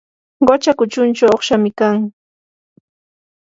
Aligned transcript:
qucha 0.45 0.71
kuchunchaw 0.79 1.33
uqshami 1.35 1.71
kan. 1.79 1.95